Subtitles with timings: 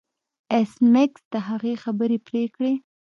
[0.53, 2.73] ایس میکس د هغې خبرې پرې کړې